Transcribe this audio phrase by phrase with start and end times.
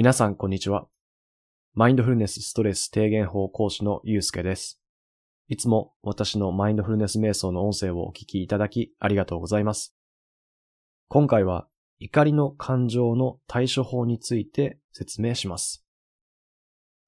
[0.00, 0.86] 皆さん、こんにちは。
[1.74, 4.80] マインドフルネスストレス低減法講師のゆうすけです。
[5.46, 9.94] いつも私のマインドフルネス瞑想の音声をお聞きいただきありがとうございます。
[11.08, 11.68] 今回は
[11.98, 15.84] 怒りの感情の対処法について説明します。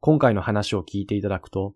[0.01, 1.73] 今回の話を聞いていただくと、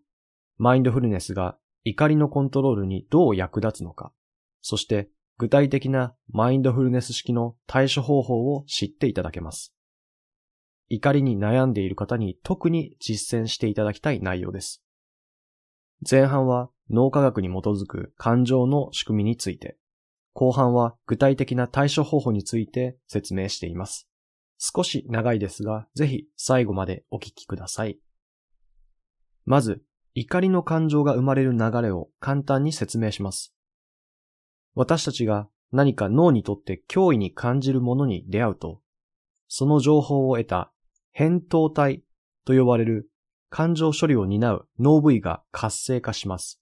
[0.58, 4.12] マインドフルネスが怒りのコントロールにどう役立つのか、
[4.60, 9.75] そして具体的なマインドフルネス式の対処方法を知っていただけます。
[10.88, 14.82] 怒りに悩んでいる方に特に実践していただきたい内容です。
[16.08, 19.76] 前半は脳科学に基づく感情の仕組みについて、
[20.32, 24.08] 後半は具体的な対処方法について説明しています。
[24.58, 27.98] 少し長いですが、ぜひ最後までお聞きください。
[29.44, 29.82] まず、
[30.14, 33.54] 怒りの感情が生まれる流れを簡単に説明します。
[34.74, 38.80] 私たちが何か脳にとって脅威に感じるものに出会うと、
[39.48, 40.72] その情報を得た
[41.18, 42.02] 扁桃体
[42.44, 43.08] と呼ばれる
[43.48, 46.60] 感情処理を担う脳部位が活性化します。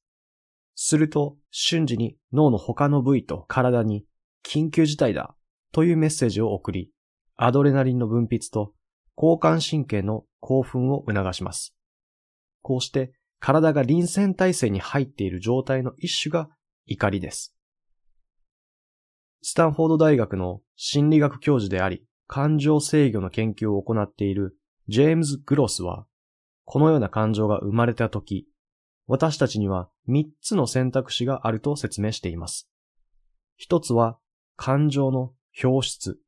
[0.76, 4.04] すると瞬時に脳の他の部位と体に
[4.44, 5.34] 緊急事態だ
[5.72, 6.90] というメッセージを送り、
[7.36, 8.72] アドレナリンの分泌と
[9.16, 11.74] 交感神経の興奮を促します。
[12.62, 16.48] こうして体が臨戦態勢に入っている状態の一種が
[16.86, 17.56] 怒りです。
[19.42, 24.56] スタンフォード大学の心理学教授であり、感情制御の研究を行っている
[24.88, 26.06] ジェームズ・グロスは、
[26.64, 28.48] このような感情が生まれたとき、
[29.06, 32.70] 私たちには3つの選択肢があると説明しています。
[33.56, 34.18] 一つは
[34.56, 36.18] 感情の表出。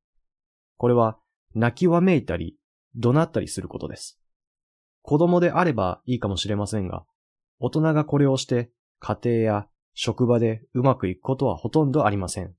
[0.76, 1.18] これは
[1.54, 2.56] 泣きわめいたり、
[2.94, 4.18] 怒鳴ったりすることです。
[5.02, 7.04] 子供であればいいかもしれませんが、
[7.58, 12.54] 大人がこれをして家庭や職場でうまくいくことはほとんどありません。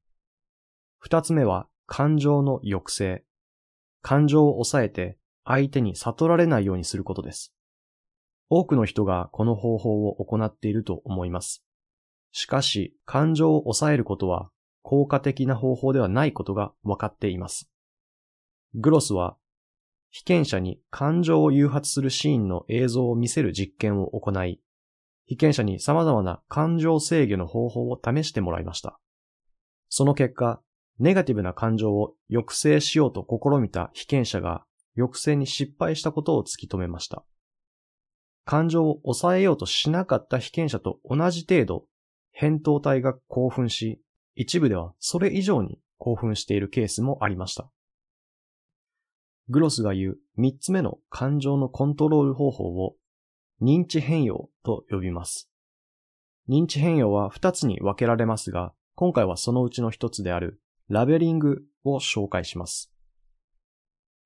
[0.97, 3.23] 二つ目は感情の抑制。
[4.01, 7.53] 感情を抑えて相手に悟られないようにすることです。
[8.49, 11.63] 多くの人がこの方法を行っていると思います。
[12.31, 14.49] しかし、感情を抑えることは
[14.83, 17.69] 効果的な方法ではないことが分かっています。
[18.75, 19.37] グロスは、
[20.11, 24.61] 被験者に感情を誘発するシーンの映像を見せる実験を行い、
[25.25, 28.99] 被験者に様々な感情制御の方法を試してもらいました。
[29.89, 30.61] その結果、
[30.99, 34.65] ネガティブな感情を抑制しようと試みた被験者が
[34.95, 37.23] 抑制に失敗したことを突き止めました。
[38.45, 41.85] 感情を抑えようとしなかった被験者と同じ程度、
[42.39, 44.01] 扁桃体が興奮し、
[44.35, 47.69] 一部ではそれ以上に興奮しているケースもありました。
[49.49, 52.95] グロスが言う三つ目の感情のコントロール方法を
[53.61, 55.49] 認知変容と呼びます。
[56.49, 62.91] 認知変容は二つに分けられますが、今回はそのうちの一つであるラベリングを紹介します。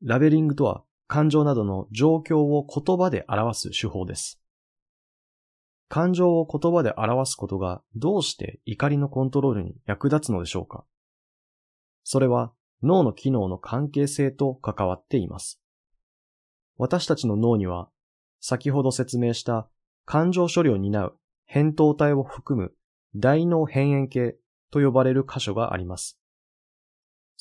[0.03, 4.39] ラベリングとは感情などの状況を言葉で表す手法です。
[5.89, 10.85] 感情を言葉で表すことがどうして怒りのコントロールに役立つのでしょうか
[12.03, 15.59] それは脳の機能の関係性と関わっています。
[16.77, 17.89] 私たちの脳には
[18.39, 19.67] 先ほど説明した
[20.05, 21.17] 感情処理を担う
[21.51, 22.73] 扁桃体を含む
[23.15, 24.35] 大脳辺縁系
[24.71, 26.20] と呼ばれる箇所があります。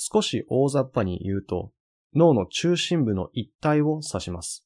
[0.03, 1.73] 少し大雑把に言うと、
[2.15, 4.65] 脳の中心部の一体を指します。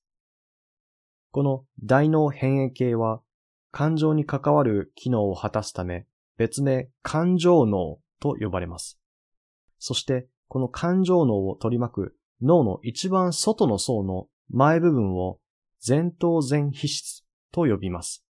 [1.33, 3.21] この大脳辺縁系は、
[3.73, 6.07] 感情に関わる機能を果たすため、
[6.37, 9.01] 別名感情脳と呼ばれます。
[9.81, 15.41] そして、この感情脳を取り巻く脳の一番外の層の前部分を
[15.85, 18.25] 前頭前皮質と呼びます。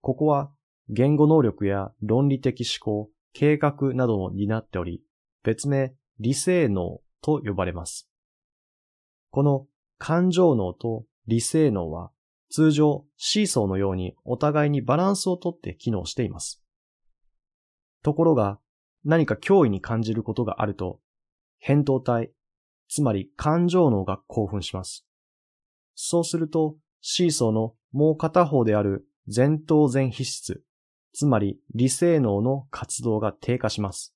[0.00, 0.50] ここは
[0.88, 5.02] 言語能力や論理的思考、計画などを担っており、
[5.44, 8.08] 別名理性脳と呼ばれます。
[9.30, 9.66] この
[9.98, 12.12] 感情脳と理性脳は
[12.48, 16.62] 通常シーソーのようにお互いにバランスをとって機能しています。
[18.04, 18.60] ところが
[19.04, 21.00] 何か脅威に感じることがあると、
[21.66, 22.30] 扁桃体、
[22.88, 25.04] つまり感情脳が興奮します。
[25.96, 30.62] そうすると、シーソーのもう片方である前頭前皮質、
[31.12, 34.14] つまり理性脳の活動が低下します。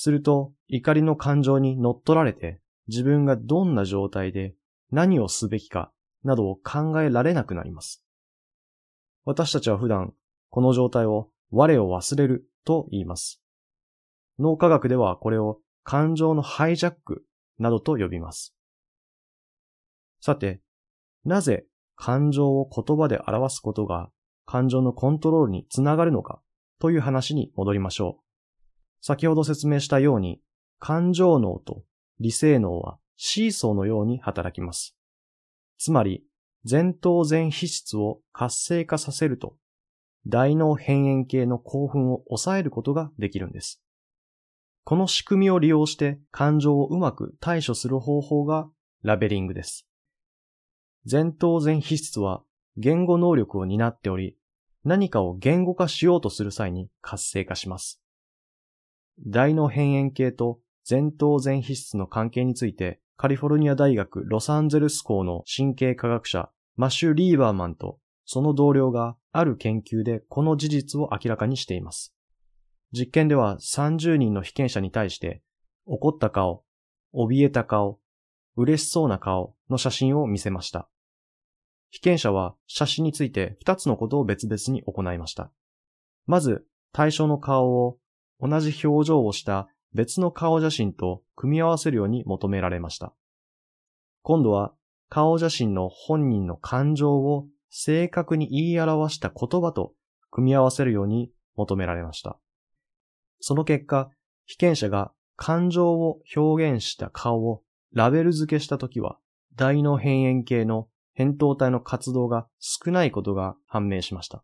[0.00, 4.54] すると、怒りの感情に乗っ取られて、自分がどんな状態で
[4.92, 5.90] 何をすべきか
[6.22, 8.04] などを考えられなくなります。
[9.24, 10.14] 私たちは普段、
[10.50, 13.42] この状態を我を忘れると言います。
[14.38, 17.24] 脳科学ではこれを感情のハイジャック
[17.58, 18.54] などと呼びます。
[20.20, 20.60] さて、
[21.24, 21.66] なぜ
[21.96, 24.10] 感情を言葉で表すことが
[24.46, 26.40] 感情のコントロールにつながるのか
[26.78, 28.27] という話に戻りましょう。
[29.00, 30.40] 先ほど説明したように、
[30.78, 31.84] 感情脳と
[32.20, 34.96] 理性脳はシーソーのように働きます。
[35.78, 36.24] つまり、
[36.68, 39.56] 前頭前皮質を活性化させると、
[40.26, 43.82] 大脳辺縁系の興奮を抑えることができるんです。
[44.84, 48.68] この仕組みを利用して感情をうまく対処する方法が
[49.02, 49.86] ラベリングです。
[51.10, 52.42] 前頭前皮質は
[52.76, 54.36] 言語能力を担っており、
[54.84, 58.00] 何かを言語化しようとする際に活性化します。
[59.26, 72.14] 大脳辺縁系と前頭前皮質の関係について、カリフォルニア大学ロサンゼルス校の神経科学者マシュ・リーバーマンとその同僚がある研究でこの事実を明らかにしています。
[72.92, 75.42] 実験では30人の被験者に対して
[75.86, 76.62] 怒った顔、
[77.12, 77.98] 怯えた顔、
[78.56, 80.88] 嬉しそうな顔の写真を見せました。
[81.90, 85.50] 被験者は写真について2つのことを別々に行いました。
[86.26, 87.98] まず、対象の顔を
[88.40, 93.14] 同じ表情をした別の顔写真と組み合わせるように求められました。
[94.22, 94.72] 今度は
[95.08, 99.94] 顔写真の本人の感情を正確に言い表した言葉と
[100.30, 102.38] 組み合わせるように求められました。
[103.40, 104.10] その結果、
[104.46, 107.62] 被験者が感情を表現した顔を
[107.92, 109.18] ラベル付けしたときは、
[109.54, 114.42] 大脳辺縁系の扁桃体の活動が少ないことが判明しました。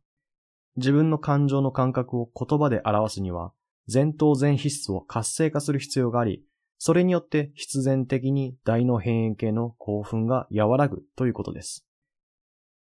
[0.76, 3.52] 自分の感情の感覚を言葉で表すには、
[3.92, 6.42] 前頭前皮質を活性化する必要があり、
[6.78, 11.86] それによって必然的に大脳辺縁系の興奮が和らぐということです。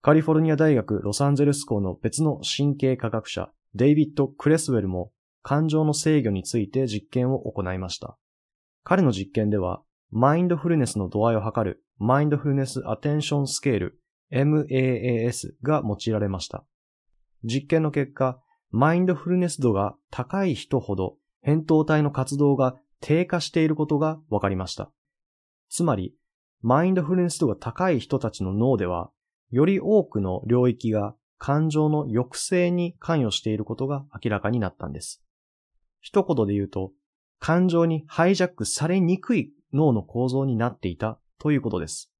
[0.02, 5.12] カリフォルニア大学ロサンゼルス校の別の神経科学者デイビッド・クレスウェルも
[5.42, 8.18] 感情の制御について実験を行いました。
[8.84, 9.82] 彼の実験では、
[10.12, 14.00] マインドフルネスの度合いを測るマインドフルネスアテンションスケール
[14.32, 16.66] MAAS が用いられました。
[17.44, 18.43] 実験の結果、
[18.76, 21.16] マインドフルネス度が高い人ほど
[21.46, 24.90] 扁桃体の活動が低下していることが分かりました。
[25.70, 26.16] つまり、
[26.64, 29.12] マインドフルネス度が高い人たちの脳では、
[29.52, 35.22] より多くの領域が感情の抑制に関与していることが明らかになったんです。
[36.02, 36.94] 一言で言うと、
[37.38, 42.12] 感情にハイジャックされにくい脳の構造になっていたということです。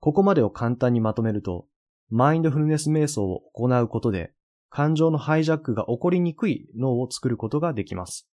[0.00, 1.68] ここまでを簡単にまとめると、
[2.10, 4.32] マインドフルネス瞑想を行うことで、
[4.74, 8.28] 感情のハイジャックが起こりにくい脳を作ることができます。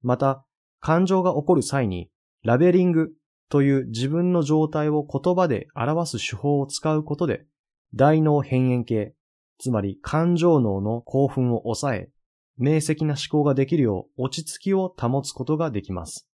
[0.00, 0.46] また、
[0.78, 2.08] 感情が起こる際に、
[2.44, 3.10] ラベリング
[3.48, 7.46] という自分の状態を言葉で表す手法を使うことで、
[7.96, 9.14] 大脳辺縁系、
[9.58, 12.10] つまり感情脳の興奮を抑え、
[12.58, 16.28] 明晰な思考ができるよう落ち着きを保つことができます。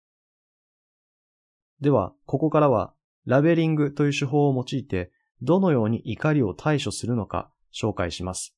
[1.80, 2.92] では、ここからは、
[3.24, 8.54] ラベリングという手法を用いて、どのように怒りを対処するのか紹介します。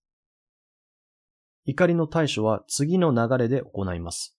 [1.67, 4.37] 怒りの対処は次の流れで行います。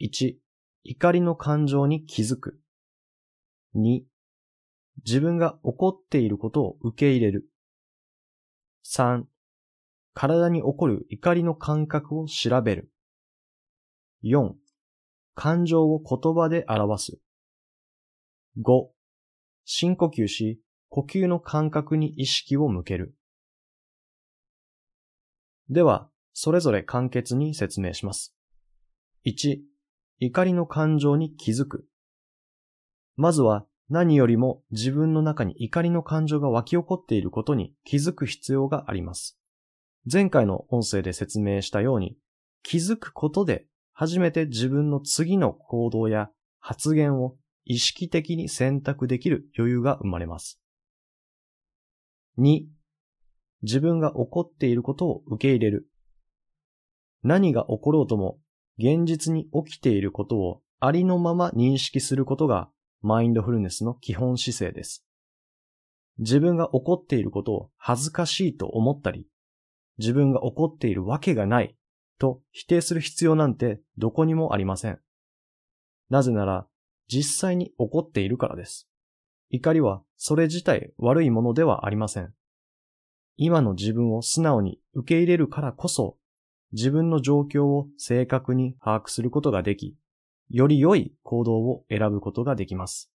[0.00, 0.34] 1、
[0.82, 2.58] 怒りの感情に気づく。
[3.76, 4.02] 2、
[5.04, 7.48] 自分が怒っていることを受け入れる。
[8.84, 9.24] 3、
[10.14, 12.90] 体に起こる怒りの感覚を調べる。
[14.24, 14.54] 4、
[15.34, 17.18] 感情を言葉で表す。
[18.58, 18.88] 5、
[19.64, 23.14] 深呼吸し、呼吸の感覚に意識を向ける。
[25.72, 28.34] では、それぞれ簡潔に説明します。
[29.24, 29.58] 1、
[30.18, 31.86] 怒りの感情に気づく。
[33.16, 39.38] まずは何よりも自分の中に怒りの感情が湧き起こっていることに気づく必要があります。
[40.12, 42.18] 前回の音声で説明したように、
[42.62, 43.64] 気づくことで
[43.94, 46.28] 初めて自分の次の行動や
[46.60, 50.60] 発言を意識的に選択できる余裕が生まれます。
[52.36, 52.66] 2、
[53.62, 55.88] 自分が起こっていることを受け入れる。
[57.22, 58.38] 何が起ころうとも、
[58.78, 62.68] 現実に起きていることをありのまま認識することが
[63.02, 65.04] マインドフルネスの基本姿勢です。
[66.18, 69.26] 自分が起こっていることを恥ずかしいと思ったり、
[69.98, 71.76] 自分が起こっているわけがない
[72.18, 74.98] と否定する必要なんてどこにもありません。
[76.10, 76.66] なぜなら
[77.08, 78.88] 実際に起こっているからです。
[79.50, 82.32] 怒りはそれ自体悪いものではありません。
[83.36, 86.16] 今の自分を素直に受け入れるからこそ、
[86.72, 89.96] 自分の状況を正確に把握することができ、
[90.48, 93.10] より良い行動を選ぶことができます。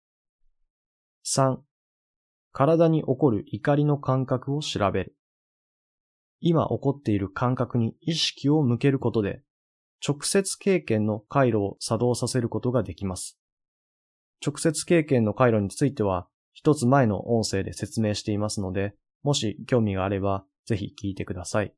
[1.26, 1.58] 3.
[2.54, 5.16] 体に起こる怒りの感覚を調べる。
[6.40, 9.42] 今起こっている感覚に意識を向けることで、
[10.06, 13.40] 直接経験の回路を作動させることができます。
[14.46, 18.96] 直接経験の回路については、一つ前の音声で説明していますので、
[19.26, 21.74] もし興味があれば、ぜひ聞いてください。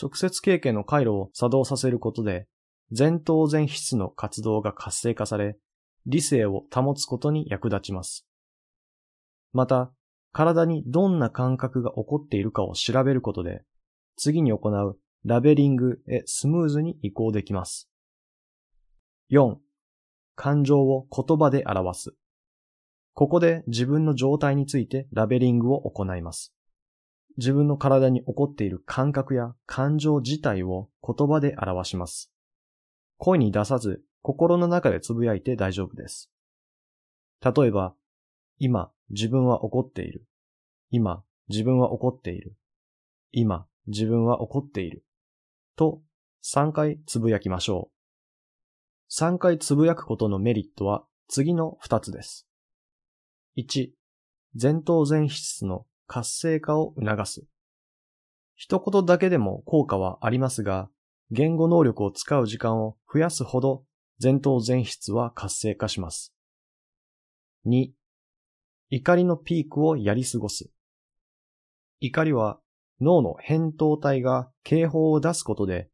[0.00, 2.46] 直接経験の回路を作動させることで、
[2.96, 5.58] 前頭前皮質の活動が活性化され、
[6.06, 8.26] 理性を保つことに役立ちます。
[9.52, 9.92] また、
[10.32, 13.62] 体にどんな感覚が起こっているかを調べることで、
[14.16, 17.90] 次に行うラベリングへスムーズに移行できます。
[19.30, 19.56] 4.
[20.34, 22.14] 感情を言葉で表す。
[23.18, 26.54] ここで自分の状態についてラベリングを行います。
[27.36, 32.30] 自分の体に起こっている感覚や感情自体を言葉で表します。
[33.16, 36.30] 声に出さず心の中でつぶやいて大丈夫です。
[37.44, 37.96] 例えば、
[38.58, 40.24] 今自分は怒っている。
[40.92, 42.54] 今自分は怒っている。
[43.32, 45.04] 今自分は怒っている。
[45.74, 46.02] と
[46.44, 47.90] 3回つぶやきましょ
[49.10, 49.12] う。
[49.12, 52.47] 3回つぶやくことのメリットは次の2つです。
[53.58, 53.90] 1、
[54.54, 57.44] 前頭前室の活性化を促す。
[58.54, 60.88] 一言だけでも効果はありますが、
[61.32, 63.82] 言語能力を使う時間を増やすほど
[64.22, 66.32] 前頭前室は活性化します。
[67.66, 67.88] 2、
[68.90, 70.70] 怒りのピークをやり過ごす。
[71.98, 72.60] 怒りは
[73.00, 75.88] 脳の扁桃体が警報を出すことで、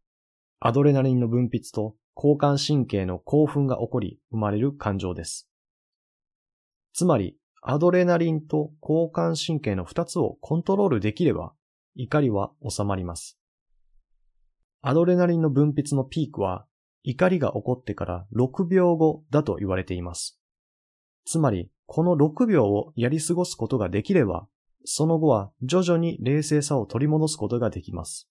[0.61, 5.49] アドレナリンの分泌と交感神経の興奮が起こり生まれる感情です。
[6.93, 11.55] つまり、アドレナリンと交感神経の2つをコントロールできれば、
[11.95, 13.39] 怒りは収まります。
[14.83, 16.67] アドレナリンの分泌のピークは、
[17.05, 20.39] 怒りが起こってから6秒後だと言われています。
[21.25, 24.47] つまり、この6秒をやり過ごすことができれば、
[24.85, 28.29] その後は徐々に冷静さを取り戻すことができます。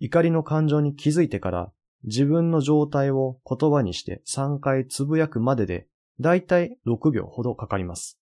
[0.00, 1.72] 怒りの感情に気づいてから
[2.04, 5.86] 自分の状態を言葉にして3回つぶやくまでで
[6.20, 8.18] だいたい6秒ほどかかります。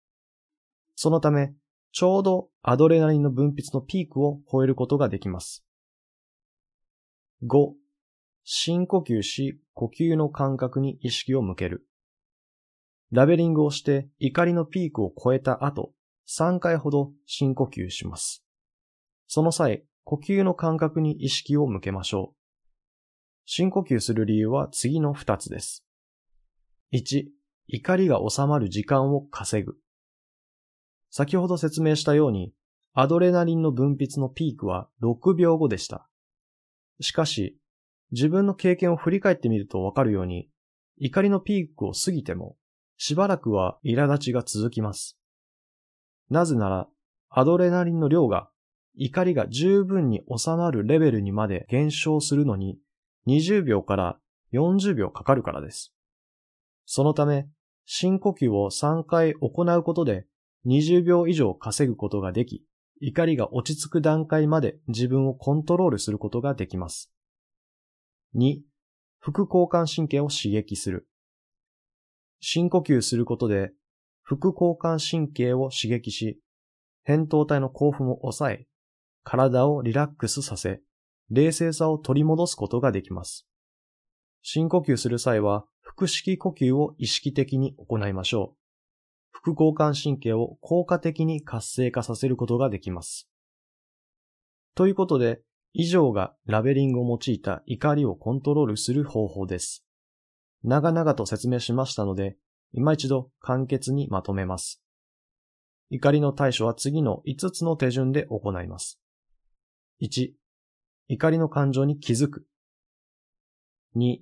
[0.95, 1.55] そのため、
[1.93, 5.65] ちょうどアドレナリンの分泌のピークを超えることができます。
[7.43, 7.73] 5.
[8.45, 11.87] 深呼吸し、呼吸の感覚に意識を向ける。
[13.13, 15.93] ラベリングをして怒りのピークを超えた後、
[16.29, 18.45] 3回ほど深呼吸します。
[19.27, 22.37] その際、呼吸の感覚に意識を向けましょう。
[23.47, 25.85] 深呼吸する理由は次の2つです。
[26.93, 27.27] 1、
[27.73, 29.77] 怒りが収まる時間を稼ぐ。
[31.09, 32.53] 先ほど説明したように、
[32.95, 36.09] アドレナリンの分泌のピークは6秒後でした。
[37.01, 37.57] しかし、
[38.11, 40.49] 自分の経験を振り返ってみるとわかるように、
[40.99, 42.57] 怒りのピークを過ぎても、
[42.99, 45.17] しばらくは苛立ちが続きます。
[46.29, 46.89] なぜなら、
[47.29, 48.51] アドレナリンの量が
[48.97, 52.79] 怒りが十分に収まるレベルにまで減少するのに
[53.29, 54.19] 20秒から
[54.53, 55.95] 40秒かかるからです。
[56.85, 57.47] そのため、
[57.87, 60.27] 深呼吸を3回行うことで
[60.67, 62.65] 20秒以上稼ぐことができ、
[63.01, 67.13] 怒りが落ち着く段階まで自分をコントロールすることができます。
[68.37, 68.61] 2、
[69.19, 71.09] 副交感神経を刺激する。
[72.41, 73.73] 深呼吸することで
[74.23, 76.41] 副交感神経を刺激し、
[77.05, 78.67] 扁桃体の興奮を抑え、
[79.25, 80.81] 体をリラックスさせ、
[81.31, 83.49] 冷静さを取り戻すことができます。
[84.43, 85.65] 深呼吸する際は、
[85.97, 88.57] 腹式呼吸を意識的に行いましょう。
[89.33, 93.29] 副交感神経を効果的に活性化させることができます。
[94.77, 95.41] ということで、
[95.73, 99.85] 以上がラベリングを用いた怒りをコントロールする方法です。
[100.63, 102.37] 長々と説明しましたので、
[102.73, 104.83] 今一度簡潔にまとめます。
[105.91, 109.01] 怒りの対処は次の5つの手順で行います。
[110.03, 110.31] 1、
[111.09, 112.47] 怒りの感情に気づく。
[113.97, 114.19] 2、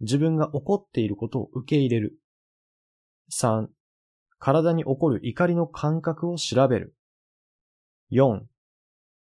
[0.00, 2.18] 自分が怒っていることを受け入れる。
[3.32, 3.68] 3、
[4.38, 6.94] 体に起こる怒りの感覚を調べる。
[8.12, 8.40] 4、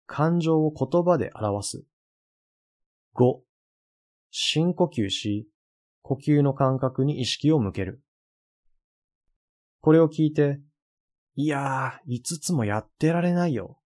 [0.08, 1.84] 感情を言葉で表す。
[3.16, 3.42] 5、
[4.32, 5.48] 深呼吸し、
[6.02, 8.02] 呼吸の感覚に意識を向ける。
[9.82, 10.60] これを聞いて、
[11.36, 13.80] いやー、5つもやってられないよ、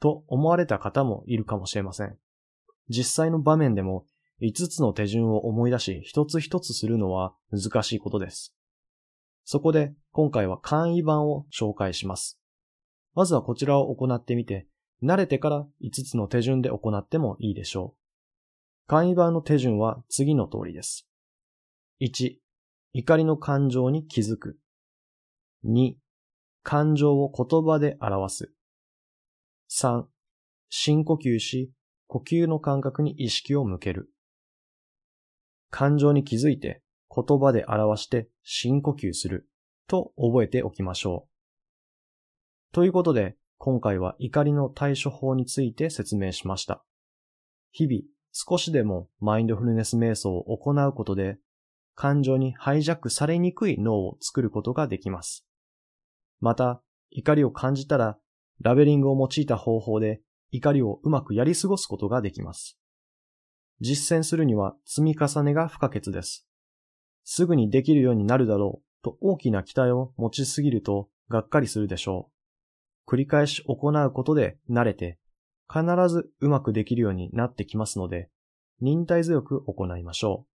[0.00, 2.18] と思われた方もいるかもしれません。
[2.88, 4.06] 実際の場面でも
[4.40, 8.54] 5つの手順を思い出し一つ一つするのは難しいことです。
[9.44, 12.38] そこで今回は簡易版を紹介します。
[13.14, 14.66] まずはこちらを行ってみて、
[15.02, 17.98] 慣れてから5つの手順で行ってもいいでしょう。
[18.86, 21.08] 簡易版の手順は次の通りです。
[22.00, 22.36] 1、
[22.92, 24.58] 怒りの感情に気づく。
[25.64, 25.94] 2、
[26.62, 28.52] 感情を言葉で表す。
[29.70, 30.04] 3、
[30.68, 31.72] 深呼吸し、
[32.06, 34.10] 呼吸の感覚に意識を向ける。
[35.70, 36.82] 感情に気づいて
[37.14, 39.48] 言葉で表して深呼吸する
[39.86, 42.74] と覚えておきましょう。
[42.74, 46.84] ということで、今回は怒りの対処法について説明しました。
[47.72, 51.38] 日々少しでもマインドフルネス瞑想を行うことで
[52.00, 55.44] 感情にハイジャックされにくい脳を作ることができます。
[56.38, 58.16] また、怒りを感じたら、
[58.60, 60.20] ラベリングを用いた方法で
[60.52, 62.78] 怒りをうまくやり過ごすことができます。
[63.80, 66.46] 実践するには積み重ねが不可欠です。
[67.24, 72.30] すぐにできるようになるだろうと大きな期待を持ちすぎるとがっかりするでしょ
[73.06, 73.10] う。
[73.10, 75.18] 繰り返し行うことで慣れて、
[75.72, 78.30] 必ずうまくできるようになってきますので、
[78.80, 80.48] 忍耐強く行いましょう。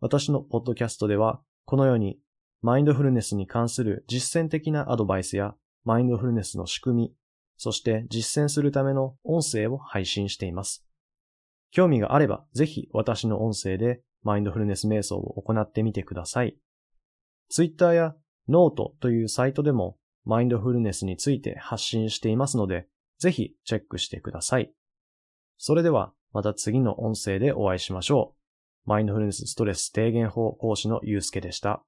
[0.00, 2.18] 私のポッドキャストでは、このように
[2.62, 7.14] マインドフルネスに関する実践的なアドバイスやマインドフルネスの仕組み、
[7.56, 10.84] そして実践するための音声を配信しています。
[11.70, 16.56] 興味があれば、ぜひ私の音声でマインドフルネス瞑想を行ってみてください。
[17.50, 18.14] Twitter や
[18.48, 22.86] Note というサイトでもマインドフルネスについて発信していますので、
[23.18, 24.72] ぜひチェックしてください。
[25.58, 28.34] それではまた次の音声でお会いしましょ
[28.86, 28.88] う。
[28.88, 31.82] マインドフルネスストレス低減法講師のゆうすけでした。